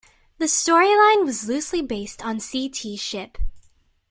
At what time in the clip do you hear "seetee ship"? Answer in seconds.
2.39-3.37